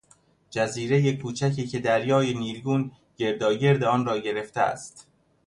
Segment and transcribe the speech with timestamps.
[0.49, 5.07] جزیرهی کوچکی که دریای نیلگون گرداگرد آن را گرفته است